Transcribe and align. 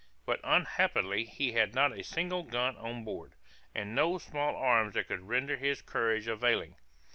But 0.25 0.39
unhappily 0.43 1.25
he 1.25 1.51
had 1.51 1.75
not 1.75 1.91
a 1.95 2.03
single 2.03 2.41
gun 2.41 2.75
on 2.77 3.03
board, 3.03 3.33
and 3.75 3.93
no 3.93 4.17
small 4.17 4.55
arms 4.55 4.95
that 4.95 5.07
could 5.07 5.27
render 5.27 5.57
his 5.57 5.83
courage 5.83 6.25
availing. 6.25 6.75